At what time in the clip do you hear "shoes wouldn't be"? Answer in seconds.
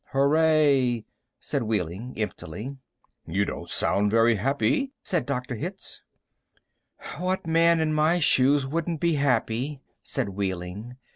8.17-9.13